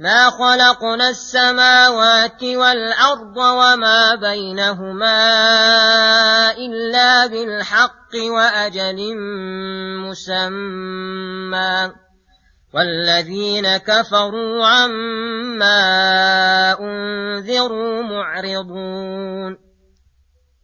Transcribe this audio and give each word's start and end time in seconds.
ما 0.00 0.30
خلقنا 0.30 1.08
السماوات 1.08 2.42
والأرض 2.42 3.36
وما 3.36 4.14
بينهما 4.14 5.20
إلا 6.56 7.26
بالحق 7.26 8.14
وأجل 8.16 9.16
مسمى 10.08 11.92
والذين 12.74 13.76
كفروا 13.76 14.66
عما 14.66 15.80
أنذروا 16.80 18.02
معرضون 18.02 19.69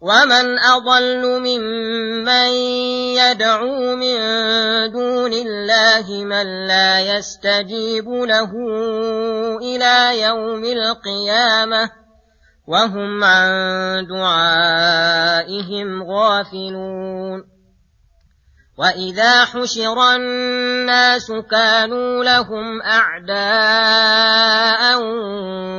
ومن 0.00 0.58
أضل 0.58 1.40
ممن 1.40 2.48
يدعو 3.20 3.96
من 3.96 4.16
دون 4.92 5.32
الله 5.32 6.24
من 6.24 6.66
لا 6.66 7.00
يستجيب 7.00 8.08
له 8.08 8.52
إلى 9.62 10.22
يوم 10.22 10.64
القيامة 10.64 11.90
وهم 12.66 13.24
عن 13.24 13.50
دعائهم 14.06 16.02
غافلون 16.02 17.59
وإذا 18.80 19.44
حشر 19.44 20.16
الناس 20.16 21.32
كانوا 21.50 22.24
لهم 22.24 22.82
أعداء 22.82 23.40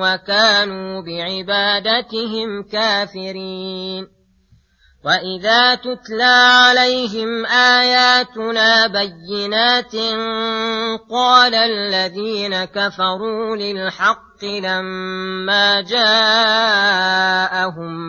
وكانوا 0.02 1.02
بعبادتهم 1.02 2.63
كافرين 2.72 4.07
وإذا 5.05 5.75
تتلى 5.75 6.23
عليهم 6.67 7.45
آياتنا 7.45 8.88
بينات 8.88 9.95
قال 11.09 11.55
الذين 11.55 12.66
كفروا 12.66 13.55
للحق 13.55 14.44
لما 14.44 15.81
جاءهم 15.81 16.13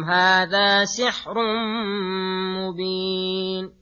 هذا 0.04 0.84
سحر 0.84 1.34
مبين 2.58 3.81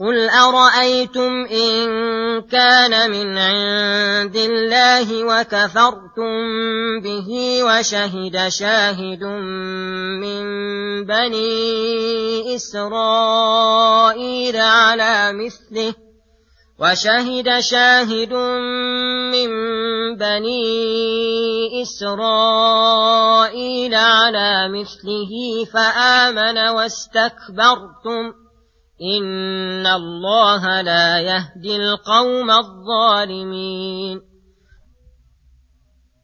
قل 0.00 0.30
أرأيتم 0.30 1.44
إن 1.44 1.76
كان 2.40 3.10
من 3.10 3.38
عند 3.38 4.36
الله 4.36 5.24
وكفرتم 5.24 6.32
به 7.04 7.60
وشهد 7.64 8.48
شاهد 8.48 9.24
من 10.24 10.42
بني 11.04 12.54
إسرائيل 12.56 13.76
على 14.56 15.32
مثله 15.32 15.94
وشهد 16.80 17.60
شاهد 17.60 18.32
من 19.32 19.50
بني 20.16 21.82
إسرائيل 21.82 23.14
على 23.94 24.68
مثله 24.68 25.64
فآمن 25.72 26.58
واستكبرتم 26.68 28.32
إن 29.02 29.86
الله 29.86 30.80
لا 30.80 31.18
يهدي 31.18 31.76
القوم 31.76 32.50
الظالمين. 32.50 34.20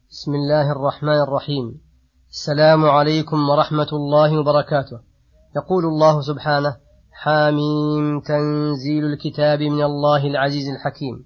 بسم 0.09 0.31
الله 0.35 0.71
الرحمن 0.71 1.21
الرحيم. 1.21 1.81
السلام 2.29 2.85
عليكم 2.85 3.49
ورحمة 3.49 3.87
الله 3.93 4.39
وبركاته. 4.39 4.99
يقول 5.55 5.85
الله 5.85 6.21
سبحانه 6.21 6.75
حاميم 7.11 8.19
تنزيل 8.19 9.05
الكتاب 9.05 9.59
من 9.59 9.83
الله 9.83 10.27
العزيز 10.27 10.69
الحكيم. 10.69 11.25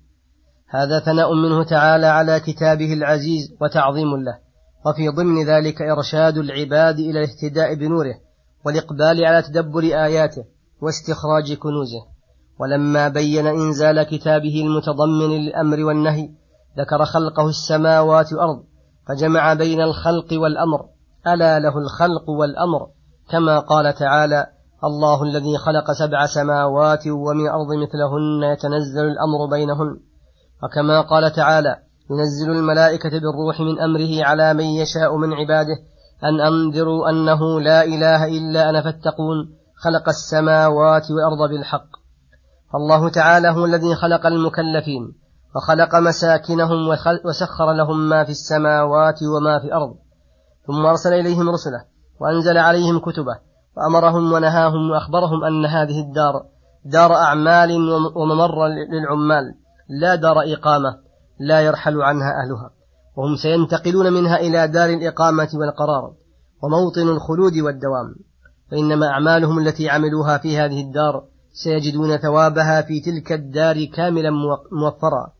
هذا 0.69 0.99
ثناء 0.99 1.33
منه 1.33 1.63
تعالى 1.63 2.07
على 2.07 2.39
كتابه 2.39 2.93
العزيز 2.93 3.57
وتعظيم 3.61 4.07
له. 4.07 4.37
وفي 4.85 5.09
ضمن 5.09 5.45
ذلك 5.45 5.81
إرشاد 5.81 6.37
العباد 6.37 6.99
إلى 6.99 7.23
الاهتداء 7.23 7.75
بنوره 7.75 8.15
والإقبال 8.65 9.25
على 9.25 9.41
تدبر 9.41 9.83
آياته. 9.83 10.60
واستخراج 10.81 11.53
كنوزه. 11.53 12.05
ولما 12.59 13.07
بين 13.07 13.47
إنزال 13.47 14.03
كتابه 14.03 14.61
المتضمن 14.61 15.29
للأمر 15.29 15.83
والنهي 15.83 16.29
ذكر 16.79 17.05
خلقه 17.05 17.49
السماوات 17.49 18.33
والأرض 18.33 18.63
فجمع 19.07 19.53
بين 19.53 19.81
الخلق 19.81 20.27
والأمر. 20.33 20.85
ألا 21.27 21.59
له 21.59 21.77
الخلق 21.77 22.29
والأمر. 22.29 22.87
كما 23.29 23.59
قال 23.59 23.93
تعالى 23.93 24.47
الله 24.83 25.23
الذي 25.23 25.57
خلق 25.57 25.91
سبع 25.91 26.25
سماوات 26.25 27.07
ومن 27.07 27.45
الأرض 27.45 27.67
مثلهن 27.67 28.43
يتنزل 28.43 29.05
الأمر 29.05 29.45
بينهن. 29.51 29.99
وكما 30.63 31.01
قال 31.01 31.31
تعالى 31.31 31.75
ينزل 32.11 32.51
الملائكة 32.51 33.09
بالروح 33.09 33.59
من 33.59 33.79
أمره 33.79 34.25
على 34.25 34.53
من 34.53 34.65
يشاء 34.65 35.17
من 35.17 35.33
عباده 35.33 35.77
أن 36.23 36.41
أنذروا 36.41 37.09
أنه 37.09 37.61
لا 37.61 37.83
إله 37.83 38.25
إلا 38.25 38.69
أنا 38.69 38.81
فاتقون. 38.81 39.60
خلق 39.83 40.09
السماوات 40.09 41.11
والأرض 41.11 41.49
بالحق. 41.49 41.89
فالله 42.73 43.09
تعالى 43.09 43.49
هو 43.49 43.65
الذي 43.65 43.95
خلق 43.95 44.25
المكلفين 44.25 45.13
وخلق 45.55 45.95
مساكنهم 45.95 46.87
وسخر 47.25 47.73
لهم 47.73 48.09
ما 48.09 48.23
في 48.23 48.29
السماوات 48.31 49.19
وما 49.23 49.59
في 49.59 49.65
الأرض. 49.65 49.95
ثم 50.67 50.85
أرسل 50.85 51.13
إليهم 51.13 51.49
رسله 51.49 51.85
وأنزل 52.19 52.57
عليهم 52.57 52.99
كتبه 52.99 53.37
وأمرهم 53.77 54.33
ونهاهم 54.33 54.91
وأخبرهم 54.91 55.43
أن 55.43 55.65
هذه 55.65 55.99
الدار 55.99 56.33
دار 56.85 57.15
أعمال 57.15 57.71
وممر 58.15 58.67
للعمال 58.67 59.43
لا 60.01 60.15
دار 60.15 60.35
إقامة 60.53 60.97
لا 61.39 61.61
يرحل 61.61 62.01
عنها 62.01 62.31
أهلها. 62.43 62.69
وهم 63.17 63.35
سينتقلون 63.35 64.13
منها 64.13 64.37
إلى 64.37 64.67
دار 64.67 64.89
الإقامة 64.89 65.49
والقرار 65.53 66.13
وموطن 66.63 67.07
الخلود 67.15 67.57
والدوام. 67.57 68.15
فإنما 68.71 69.07
أعمالهم 69.07 69.59
التي 69.59 69.89
عملوها 69.89 70.37
في 70.37 70.57
هذه 70.57 70.81
الدار 70.81 71.23
سيجدون 71.53 72.17
ثوابها 72.17 72.81
في 72.81 72.99
تلك 72.99 73.31
الدار 73.31 73.85
كاملا 73.85 74.29
موفرا. 74.71 75.31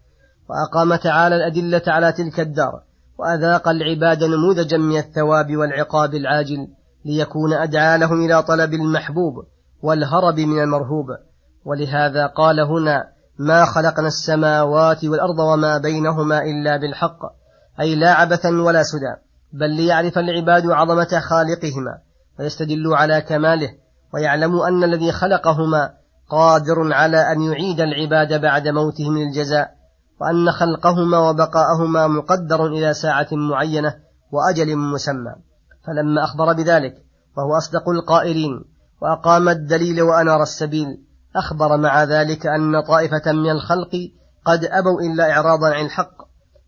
وأقام 0.50 0.95
تعالى 0.95 1.36
الأدلة 1.36 1.81
على 1.88 2.12
تلك 2.12 2.39
الدار 2.39 2.81
وأذاق 3.18 3.68
العباد 3.68 4.24
نموذجا 4.24 4.78
من 4.78 4.98
الثواب 4.98 5.57
والعقاب 5.57 6.13
العاجل 6.13 6.68
ليكون 7.06 7.54
أدعى 7.54 7.98
لهم 7.98 8.25
إلى 8.25 8.44
طلب 8.44 8.74
المحبوب 8.74 9.34
والهرب 9.81 10.39
من 10.39 10.63
المرهوب. 10.63 11.06
ولهذا 11.66 12.27
قال 12.27 12.60
هنا 12.60 13.04
ما 13.39 13.66
خلقنا 13.66 14.07
السماوات 14.07 15.06
والأرض 15.06 15.39
وما 15.39 15.77
بينهما 15.77 16.42
إلا 16.42 16.77
بالحق 16.77 17.19
أي 17.80 17.95
لا 17.95 18.13
عبثا 18.13 18.50
ولا 18.50 18.84
سدى 18.84 19.16
بل 19.54 19.69
ليعرف 19.69 20.18
العباد 20.18 20.66
عظمة 20.66 21.19
خالقهما 21.19 22.11
ويستدلوا 22.41 22.97
على 22.97 23.21
كماله 23.21 23.69
ويعلموا 24.13 24.67
أن 24.67 24.83
الذي 24.83 25.11
خلقهما 25.11 25.93
قادر 26.29 26.93
على 26.93 27.31
أن 27.31 27.41
يعيد 27.41 27.79
العباد 27.79 28.41
بعد 28.41 28.67
موتهم 28.67 29.17
للجزاء 29.17 29.71
وأن 30.21 30.51
خلقهما 30.51 31.29
وبقاءهما 31.29 32.07
مقدر 32.07 32.65
إلى 32.65 32.93
ساعة 32.93 33.27
معينة 33.31 33.95
وأجل 34.31 34.75
مسمى. 34.77 35.35
فلما 35.88 36.23
أخبر 36.23 36.53
بذلك 36.53 36.93
وهو 37.38 37.57
أصدق 37.57 37.89
القائلين 37.89 38.63
وأقام 39.01 39.49
الدليل 39.49 40.01
وأنار 40.01 40.41
السبيل 40.41 40.88
أخبر 41.35 41.77
مع 41.77 42.03
ذلك 42.03 42.47
أن 42.47 42.81
طائفة 42.81 43.31
من 43.31 43.49
الخلق 43.51 43.91
قد 44.45 44.65
أبوا 44.65 45.01
إلا 45.01 45.31
إعراضا 45.31 45.67
عن 45.67 45.85
الحق 45.85 46.15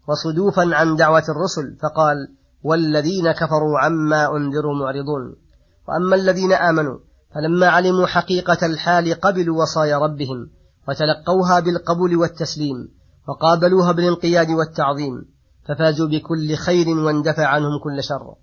وصدوفا 0.08 0.76
عن 0.76 0.96
دعوة 0.96 1.24
الرسل 1.30 1.78
فقال 1.82 2.18
والذين 2.64 3.32
كفروا 3.32 3.80
عما 3.80 4.38
أنذروا 4.38 4.76
معرضون. 4.76 5.43
وأما 5.88 6.16
الذين 6.16 6.54
آمنوا 6.54 7.00
فلما 7.36 7.68
علموا 7.68 8.06
حقيقة 8.06 8.66
الحال 8.66 9.14
قبلوا 9.14 9.62
وصايا 9.62 9.98
ربهم 9.98 10.50
وتلقوها 10.88 11.60
بالقبول 11.60 12.16
والتسليم 12.16 12.90
وقابلوها 13.28 13.92
بالانقياد 13.92 14.50
والتعظيم 14.50 15.26
ففازوا 15.68 16.08
بكل 16.08 16.56
خير 16.56 16.90
واندفع 16.90 17.48
عنهم 17.48 17.80
كل 17.84 18.04
شر. 18.04 18.36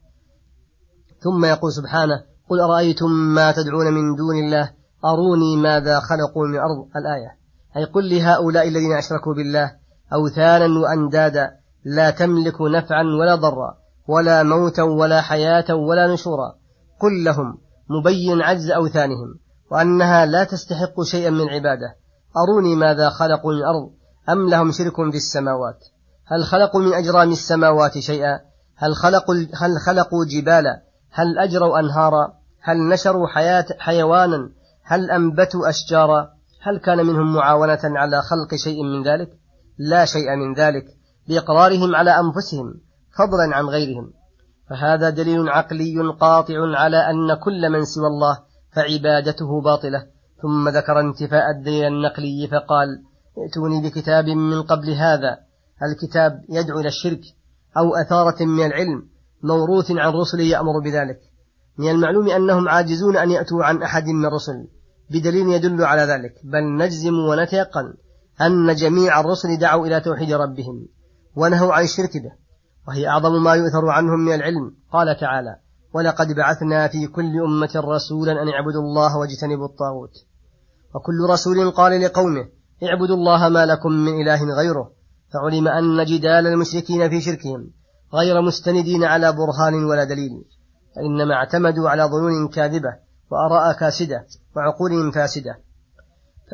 ثم 1.20 1.44
يقول 1.44 1.72
سبحانه 1.72 2.22
قل 2.50 2.60
أرأيتم 2.60 3.10
ما 3.10 3.52
تدعون 3.52 3.87
من 3.87 4.16
دون 4.16 4.37
الله؟ 4.37 4.72
أروني 5.04 5.56
ماذا 5.56 6.00
خلقوا 6.00 6.46
من 6.46 6.54
الأرض 6.54 6.88
الآية. 6.96 7.37
أي 7.76 7.84
قل 7.84 8.10
لهؤلاء 8.10 8.69
الذين 8.69 8.92
أشركوا 8.92 9.34
بالله 9.34 9.72
أوثانا 10.12 10.81
وأندادا 10.81 11.50
لا 11.84 12.10
تملك 12.10 12.60
نفعا 12.60 13.02
ولا 13.02 13.34
ضرا 13.34 13.78
ولا 14.08 14.42
موتا 14.42 14.82
ولا 14.82 15.20
حياة 15.20 15.75
ولا 15.75 16.14
نشورا. 16.14 16.59
قل 17.00 17.25
لهم 17.25 17.58
مبين 17.88 18.43
عجز 18.43 18.70
أوثانهم 18.70 19.38
وأنها 19.70 20.26
لا 20.26 20.44
تستحق 20.44 21.02
شيئا 21.02 21.31
من 21.31 21.49
عبادة. 21.49 21.97
أروني 22.37 22.76
ماذا 22.76 23.11
خلقوا 23.11 23.52
من 23.52 23.58
الأرض 23.58 23.91
أم 24.29 24.49
لهم 24.49 24.73
شرك 24.73 24.94
في 25.11 25.17
السماوات؟ 25.17 25.79
هل 26.26 26.44
خلقوا 26.44 26.81
من 26.81 26.94
أجرام 26.94 27.31
السماوات 27.31 27.99
شيئا؟ 27.99 28.41
هل 28.76 28.94
خلقوا, 28.94 29.35
هل 29.35 29.79
خلقوا 29.87 30.25
جبالا؟ 30.25 30.82
هل 31.11 31.38
أجروا 31.38 31.79
أنهارا؟ 31.79 32.32
هل 32.62 32.88
نشروا 32.88 33.26
حياة 33.26 33.67
حيوانا؟ 33.79 34.50
هل 34.85 35.11
أنبتوا 35.11 35.69
أشجارا؟ 35.69 36.29
هل 36.62 36.79
كان 36.79 37.06
منهم 37.06 37.35
معاونة 37.35 37.81
على 37.85 38.23
خلق 38.23 38.55
شيء 38.55 38.82
من 38.82 39.02
ذلك؟ 39.02 39.29
لا 39.79 40.05
شيء 40.05 40.37
من 40.37 40.55
ذلك 40.55 40.85
بإقرارهم 41.29 41.97
على 41.97 42.11
أنفسهم 42.11 42.75
فضلا 43.19 43.56
عن 43.56 43.64
غيرهم. 43.64 44.12
فهذا 44.70 45.11
دليل 45.11 45.49
عقلي 45.49 45.94
قاطع 46.20 46.55
على 46.76 46.96
أن 46.96 47.34
كل 47.44 47.70
من 47.70 47.84
سوى 47.84 48.06
الله 48.06 48.38
فعبادته 48.72 49.61
باطلة. 49.61 50.06
ثم 50.43 50.69
ذكر 50.69 51.00
انتفاء 51.00 51.50
الدليل 51.50 51.84
النقلي 51.84 52.49
فقال 52.50 52.88
ائتوني 53.38 53.88
بكتاب 53.88 54.25
من 54.25 54.62
قبل 54.62 54.90
هذا. 54.90 55.38
الكتاب 55.82 56.32
يدعو 56.49 56.81
إلى 56.81 56.88
الشرك 56.88 57.20
أو 57.76 57.94
أثارة 57.94 58.44
من 58.44 58.67
العلم 58.67 59.08
موروث 59.43 59.90
عن 59.90 60.12
رسل 60.12 60.40
يأمر 60.40 60.78
بذلك. 60.84 61.20
من 61.78 61.90
المعلوم 61.90 62.31
أنهم 62.31 62.69
عاجزون 62.69 63.16
أن 63.16 63.31
يأتوا 63.31 63.64
عن 63.64 63.82
أحد 63.82 64.05
من 64.05 64.26
الرسل 64.26 64.69
بدليل 65.11 65.49
يدل 65.49 65.84
على 65.84 66.02
ذلك. 66.02 66.34
بل 66.44 66.76
نجزم 66.76 67.14
ونتيقن 67.14 67.94
أن 68.40 68.75
جميع 68.75 69.20
الرسل 69.20 69.58
دعوا 69.58 69.87
إلى 69.87 70.00
توحيد 70.00 70.32
ربهم 70.32 70.88
ونهوا 71.37 71.73
عن 71.73 71.84
الشرك 71.84 72.23
به 72.23 72.32
وهي 72.88 73.08
أعظم 73.08 73.42
ما 73.42 73.54
يؤثر 73.54 73.88
عنهم 73.88 74.20
من 74.20 74.34
العلم. 74.34 74.74
قال 74.92 75.20
تعالى 75.20 75.56
ولقد 75.94 76.32
بعثنا 76.32 76.88
في 76.88 77.06
كل 77.06 77.40
أمة 77.40 77.70
رسولا 77.76 78.32
أن 78.32 78.48
اعبدوا 78.48 78.82
الله 78.82 79.16
واجتنبوا 79.16 79.66
الطاغوت. 79.66 80.14
وكل 80.94 81.32
رسول 81.32 81.70
قال 81.70 82.00
لقومه 82.00 82.48
اعبدوا 82.82 83.16
الله 83.16 83.48
ما 83.48 83.66
لكم 83.66 83.92
من 83.92 84.22
إله 84.22 84.44
غيره. 84.54 84.90
فعلم 85.32 85.68
أن 85.68 86.04
جدال 86.04 86.46
المشركين 86.46 87.10
في 87.10 87.20
شركهم 87.20 87.70
غير 88.14 88.42
مستندين 88.42 89.04
على 89.04 89.32
برهان 89.32 89.84
ولا 89.84 90.04
دليل 90.04 90.44
فإنما 90.96 91.34
اعتمدوا 91.34 91.90
على 91.90 92.02
ظنون 92.02 92.48
كاذبة 92.48 92.96
وآراء 93.30 93.78
كاسدة 93.78 94.26
وعقولهم 94.56 95.10
فاسدة. 95.10 95.58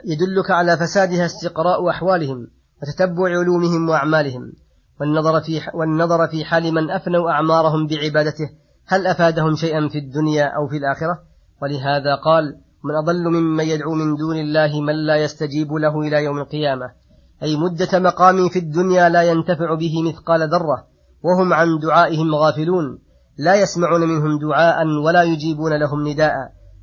يدلك 0.05 0.51
على 0.51 0.77
فسادها 0.77 1.27
استقراء 1.27 1.91
أحوالهم 1.91 2.49
وتتبع 2.83 3.25
علومهم 3.25 3.89
وأعمالهم. 3.89 4.53
والنظر 5.01 5.41
في 5.41 5.61
والنظر 5.75 6.27
في 6.27 6.45
حال 6.45 6.75
من 6.75 6.91
أفنوا 6.91 7.31
أعمارهم 7.31 7.87
بعبادته 7.87 8.51
هل 8.87 9.07
أفادهم 9.07 9.57
شيئا 9.57 9.89
في 9.89 9.99
الدنيا 9.99 10.45
أو 10.45 10.69
في 10.69 10.77
الآخرة؟ 10.77 11.19
ولهذا 11.63 12.15
قال 12.15 12.45
من 12.85 12.95
أضل 12.95 13.31
ممن 13.31 13.65
يدعو 13.65 13.95
من 13.95 14.17
دون 14.17 14.37
الله 14.37 14.81
من 14.81 15.07
لا 15.07 15.17
يستجيب 15.17 15.73
له 15.73 16.01
إلى 16.01 16.25
يوم 16.25 16.39
القيامة. 16.39 16.91
أي 17.43 17.57
مدة 17.57 17.99
مقام 17.99 18.49
في 18.49 18.59
الدنيا 18.59 19.09
لا 19.09 19.23
ينتفع 19.23 19.75
به 19.75 20.03
مثقال 20.03 20.49
ذرة 20.49 20.87
وهم 21.23 21.53
عن 21.53 21.79
دعائهم 21.79 22.35
غافلون 22.35 22.99
لا 23.39 23.55
يسمعون 23.55 24.01
منهم 24.01 24.39
دعاء 24.39 24.87
ولا 24.87 25.23
يجيبون 25.23 25.73
لهم 25.81 26.09
نداء. 26.09 26.35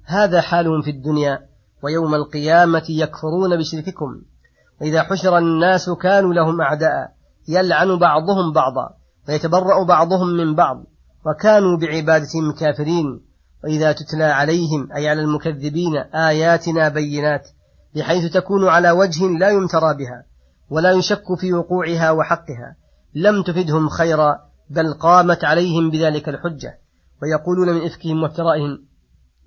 هذا 0.05 0.41
حالهم 0.41 0.81
في 0.81 0.89
الدنيا 0.89 1.39
ويوم 1.83 2.15
القيامة 2.15 2.85
يكفرون 2.89 3.57
بشرككم. 3.57 4.21
وإذا 4.81 5.03
حشر 5.03 5.37
الناس 5.37 5.89
كانوا 5.89 6.33
لهم 6.33 6.61
أعداء. 6.61 7.22
يلعن 7.47 7.99
بعضهم 7.99 8.53
بعضا 8.53 8.89
ويتبرأ 9.29 9.83
بعضهم 9.83 10.27
من 10.27 10.55
بعض 10.55 10.83
وكانوا 11.25 11.77
بعبادتهم 11.77 12.51
كافرين 12.59 13.21
وإذا 13.63 13.91
تتلى 13.91 14.23
عليهم 14.23 14.91
أي 14.95 15.09
على 15.09 15.21
المكذبين 15.21 15.95
آياتنا 16.15 16.89
بينات 16.89 17.47
بحيث 17.95 18.33
تكون 18.33 18.67
على 18.67 18.91
وجه 18.91 19.27
لا 19.27 19.49
يمترى 19.49 19.93
بها 19.93 20.25
ولا 20.69 20.91
يشك 20.91 21.23
في 21.39 21.53
وقوعها 21.53 22.11
وحقها 22.11 22.75
لم 23.15 23.43
تفدهم 23.43 23.89
خيرا 23.89 24.35
بل 24.69 24.93
قامت 24.93 25.43
عليهم 25.43 25.91
بذلك 25.91 26.29
الحجة. 26.29 26.79
ويقولون 27.21 27.69
من 27.69 27.85
إفكهم 27.85 28.23
وافترائهم 28.23 28.77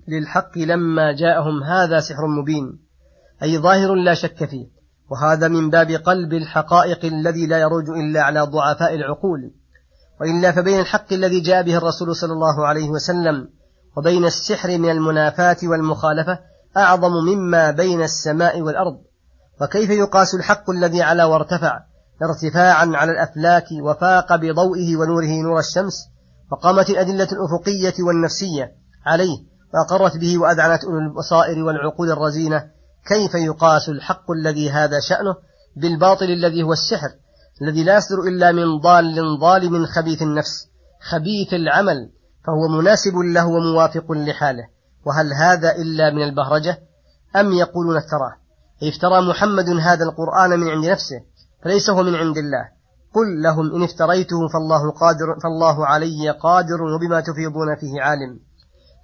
للحق 0.07 0.57
لما 0.57 1.11
جاءهم 1.11 1.63
هذا 1.63 1.99
سحر 1.99 2.27
مبين 2.27 2.79
أي 3.43 3.57
ظاهر 3.57 3.95
لا 3.95 4.13
شك 4.13 4.45
فيه. 4.45 4.67
وهذا 5.09 5.47
من 5.47 5.69
باب 5.69 5.91
قلب 5.91 6.33
الحقائق 6.33 7.05
الذي 7.05 7.47
لا 7.47 7.57
يروج 7.57 7.89
إلا 7.89 8.21
على 8.21 8.41
ضعفاء 8.41 8.95
العقول. 8.95 9.51
وإلا 10.21 10.51
فبين 10.51 10.79
الحق 10.79 11.13
الذي 11.13 11.39
جاء 11.39 11.63
به 11.63 11.77
الرسول 11.77 12.15
صلى 12.15 12.33
الله 12.33 12.67
عليه 12.67 12.89
وسلم 12.89 13.49
وبين 13.97 14.25
السحر 14.25 14.77
من 14.77 14.89
المنافاة 14.89 15.57
والمخالفة 15.63 16.39
أعظم 16.77 17.11
مما 17.11 17.71
بين 17.71 18.01
السماء 18.03 18.61
والأرض. 18.61 18.97
وكيف 19.61 19.89
يقاس 19.89 20.35
الحق 20.35 20.69
الذي 20.69 21.01
على 21.01 21.23
وارتفع؟ 21.23 21.79
ارتفاعا 22.23 22.91
على 22.93 23.11
الأفلاك 23.11 23.65
وفاق 23.83 24.35
بضوئه 24.35 24.97
ونوره 24.97 25.41
نور 25.43 25.59
الشمس 25.59 25.93
فقامت 26.51 26.89
الأدلة 26.89 27.27
الأفقية 27.31 28.03
والنفسية 28.03 28.71
عليه 29.05 29.37
وأقرت 29.73 30.17
به 30.17 30.37
وأذعنت 30.37 30.83
أولو 30.83 30.99
البصائر 30.99 31.63
والعقول 31.63 32.11
الرزينة 32.11 32.76
كيف 33.07 33.35
يقاس 33.35 33.89
الحق 33.89 34.31
الذي 34.31 34.71
هذا 34.71 34.99
شأنه 34.99 35.35
بالباطل 35.75 36.25
الذي 36.25 36.63
هو 36.63 36.73
السحر 36.73 37.09
الذي 37.61 37.83
لا 37.83 37.97
يصدر 37.97 38.19
إلا 38.27 38.51
من 38.51 38.79
ضال 38.79 39.39
ظالم 39.41 39.85
خبيث 39.85 40.21
النفس 40.21 40.67
خبيث 41.01 41.53
العمل 41.53 42.09
فهو 42.45 42.67
مناسب 42.67 43.15
له 43.17 43.47
وموافق 43.47 44.11
لحاله. 44.11 44.63
وهل 45.05 45.33
هذا 45.33 45.75
إلا 45.75 46.13
من 46.13 46.23
البهرجة؟ 46.23 46.79
أم 47.35 47.53
يقولون 47.53 47.97
افتراه؟ 47.97 48.35
افترى 48.83 49.29
محمد 49.29 49.69
هذا 49.69 50.03
القرآن 50.03 50.59
من 50.59 50.69
عند 50.69 50.85
نفسه 50.85 51.21
فليس 51.63 51.89
هو 51.89 52.03
من 52.03 52.15
عند 52.15 52.37
الله. 52.37 52.69
قل 53.15 53.41
لهم 53.41 53.75
إن 53.75 53.83
افتريته 53.83 54.47
فالله 54.53 54.91
قادر 54.91 55.39
فالله 55.43 55.85
علي 55.85 56.29
قادر 56.29 56.81
وبما 56.83 57.21
تفيضون 57.21 57.75
فيه 57.79 58.01
عالم. 58.01 58.39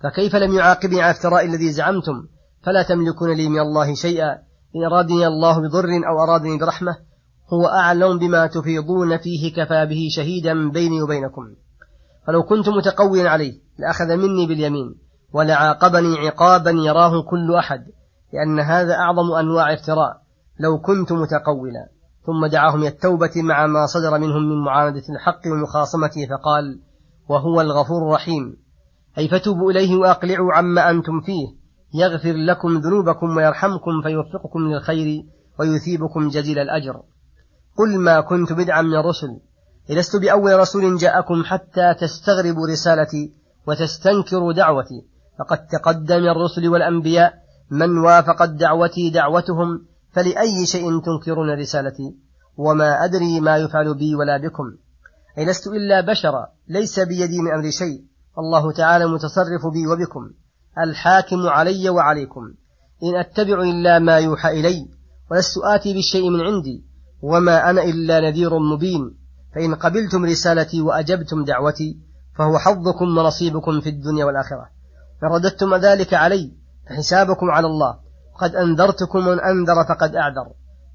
فكيف 0.04 0.36
لم 0.36 0.54
يعاقبني 0.54 1.02
على 1.02 1.12
افتراء 1.12 1.46
الذي 1.46 1.72
زعمتم؟ 1.72 2.28
فلا 2.66 2.84
تملكون 2.84 3.38
لي 3.38 3.50
من 3.50 3.60
الله 3.60 3.94
شيئا. 3.94 4.32
إن 4.76 4.84
أرادني 4.92 5.28
الله 5.28 5.60
بضر 5.60 5.90
أو 6.10 6.24
أرادني 6.24 6.58
برحمة 6.58 6.96
هو 7.54 7.68
أعلم 7.68 8.20
بما 8.20 8.48
تفيضون 8.48 9.18
فيه 9.18 9.54
كفى 9.54 9.86
به 9.86 10.08
شهيدا 10.16 10.70
بيني 10.70 11.02
وبينكم. 11.02 11.42
فلو 12.28 12.44
كنت 12.44 12.70
متقويا 12.70 13.30
عليه 13.30 13.54
لأخذ 13.80 14.18
مني 14.18 14.48
باليمين 14.48 14.96
ولعاقبني 15.34 16.18
عقابا 16.18 16.72
يراه 16.72 17.22
كل 17.30 17.56
أحد 17.56 17.80
لأن 18.34 18.60
هذا 18.60 18.94
أعظم 18.94 19.32
أنواع 19.40 19.74
افتراء. 19.74 20.24
لو 20.60 20.80
كنت 20.80 21.12
متقولا. 21.12 21.90
ثم 22.26 22.46
دعاهم 22.46 22.80
إلى 22.80 22.88
التوبة 22.88 23.32
مع 23.36 23.68
ما 23.68 23.86
صدر 23.86 24.20
منهم 24.20 24.50
من 24.50 24.64
معاندة 24.66 25.04
الحق 25.10 25.42
ومخاصمته 25.52 26.28
فقال 26.30 26.80
وهو 27.30 27.62
الغفور 27.62 28.08
الرحيم. 28.08 28.58
أي 29.18 29.28
فتوبوا 29.28 29.72
إليه 29.72 29.96
وأقلعوا 29.96 30.54
عما 30.54 30.90
أنتم 30.90 31.22
فيه. 31.26 31.63
يغفر 31.94 32.34
لكم 32.34 32.78
ذنوبكم 32.78 33.38
ويرحمكم 33.38 34.02
فيوفقكم 34.04 34.60
للخير 34.60 35.26
ويثيبكم 35.60 36.30
جزيل 36.30 36.60
الأجر. 36.60 37.02
قل 37.78 38.00
ما 38.00 38.22
كنت 38.22 38.54
بدعا 38.54 38.82
من 38.82 38.96
الرسل 38.96 39.40
لست 39.90 40.16
بأول 40.16 40.60
رسول 40.60 40.98
جاءكم 40.98 41.44
حتى 41.44 41.94
تستغربوا 42.02 42.68
رسالتي 42.68 43.34
وتستنكروا 43.68 44.54
دعوتي. 44.54 45.06
فقد 45.40 45.68
تقدم 45.68 46.24
الرسل 46.24 46.68
والأنبياء 46.68 47.34
من 47.72 47.98
وافقت 47.98 48.50
دعوتي 48.50 49.10
دعوتهم 49.10 49.86
فلأي 50.12 50.66
شيء 50.66 51.00
تنكرون 51.02 51.60
رسالتي؟ 51.60 52.16
وما 52.58 53.06
أدري 53.06 53.40
ما 53.40 53.58
يفعل 53.58 53.98
بي 53.98 54.16
ولا 54.16 54.38
بكم. 54.38 54.64
أي 55.38 55.46
لست 55.46 55.68
إلا 55.68 56.02
بشرا 56.02 56.48
ليس 56.68 57.00
بيدي 57.00 57.42
من 57.42 57.52
أمر 57.52 57.70
شيء. 57.70 58.04
الله 58.38 58.72
تعالى 58.72 59.06
متصرف 59.06 59.68
بي 59.74 59.88
وبكم. 59.88 60.32
الحاكم 60.78 61.48
علي 61.48 61.90
وعليكم. 61.90 62.42
إن 63.04 63.16
أتبع 63.16 63.62
إلا 63.62 64.00
ما 64.00 64.18
يوحى 64.18 64.50
إلي 64.60 64.88
ولست 65.32 65.58
آتي 65.64 65.94
بالشيء 65.94 66.30
من 66.30 66.42
عندي 66.42 66.84
وما 67.22 67.70
أنا 67.70 67.84
إلا 67.84 68.20
نذير 68.20 68.60
مبين. 68.60 69.16
فإن 69.56 69.76
قبلتم 69.76 70.26
رسالتي 70.26 70.82
وأجبتم 70.82 71.44
دعوتي 71.44 71.98
فهو 72.38 72.58
حظكم 72.58 73.18
ونصيبكم 73.18 73.82
في 73.82 73.90
الدنيا 73.90 74.26
والآخرة. 74.26 74.66
إن 75.24 75.28
رددتم 75.28 75.76
ذلك 75.76 76.14
علي 76.14 76.52
فحسابكم 76.90 77.52
على 77.52 77.68
الله. 77.68 77.96
قد 78.40 78.56
أنذرتكم 78.56 79.20
من 79.20 79.40
أنذر 79.40 79.84
فقد 79.90 80.16
أعذر. 80.16 80.48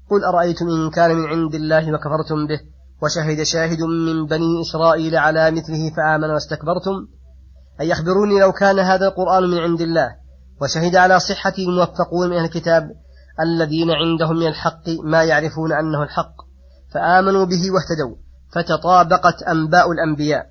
قل 0.09 0.23
أرأيتم 0.23 0.67
إن 0.69 0.89
كان 0.89 1.15
من 1.15 1.25
عند 1.25 1.55
الله 1.55 1.93
وكفرتم 1.93 2.47
به 2.47 2.59
وشهد 3.03 3.43
شاهد 3.43 3.81
من 3.81 4.25
بني 4.25 4.61
إسرائيل 4.61 5.15
على 5.15 5.51
مثله 5.51 5.89
فآمن 5.97 6.29
واستكبرتم. 6.29 7.07
أي 7.81 7.89
يخبروني 7.89 8.39
لو 8.39 8.51
كان 8.51 8.79
هذا 8.79 9.07
القرآن 9.07 9.43
من 9.43 9.57
عند 9.57 9.81
الله. 9.81 10.15
وشهد 10.61 10.95
على 10.95 11.19
صحته 11.19 11.63
الموفقون 11.69 12.29
من 12.29 12.35
أهل 12.35 12.45
الكتاب 12.45 12.91
الذين 13.39 13.91
عندهم 13.91 14.35
من 14.35 14.47
الحق 14.47 14.89
ما 15.03 15.23
يعرفون 15.23 15.73
أنه 15.73 16.03
الحق 16.03 16.35
فآمنوا 16.93 17.45
به 17.45 17.61
واهتدوا. 17.71 18.15
فتطابقت 18.53 19.43
أنباء 19.43 19.91
الأنبياء 19.91 20.45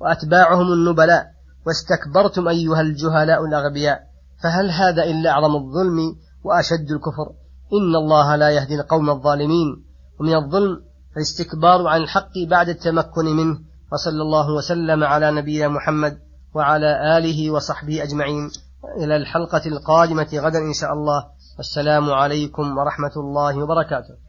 وأتباعهم 0.00 0.72
النبلاء 0.72 1.26
واستكبرتم 1.66 2.48
أيها 2.48 2.80
الجهلاء 2.80 3.44
الأغبياء. 3.44 4.00
فهل 4.42 4.70
هذا 4.70 5.04
إلا 5.04 5.30
أعظم 5.30 5.56
الظلم 5.56 5.98
وأشد 6.44 6.90
الكفر؟ 6.90 7.32
إن 7.72 7.96
الله 7.96 8.36
لا 8.36 8.50
يهدي 8.50 8.74
القوم 8.74 9.10
الظالمين. 9.10 9.84
ومن 10.20 10.34
الظلم 10.34 10.80
الاستكبار 11.16 11.86
عن 11.86 12.00
الحق 12.00 12.32
بعد 12.50 12.68
التمكن 12.68 13.24
منه. 13.24 13.58
وصلى 13.92 14.22
الله 14.22 14.50
وسلم 14.50 15.04
على 15.04 15.30
نبينا 15.30 15.68
محمد 15.68 16.27
وعلى 16.54 17.18
آله 17.18 17.50
وصحبه 17.50 18.02
أجمعين. 18.02 18.50
إلى 18.96 19.16
الحلقة 19.16 19.62
القادمة 19.66 20.28
غدا 20.34 20.58
إن 20.58 20.72
شاء 20.72 20.92
الله. 20.92 21.24
والسلام 21.56 22.10
عليكم 22.10 22.78
ورحمة 22.78 23.12
الله 23.16 23.62
وبركاته. 23.62 24.27